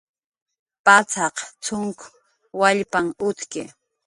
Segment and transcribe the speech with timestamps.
[0.85, 1.99] Pacxaq cxunk
[2.59, 3.63] wallpanh utki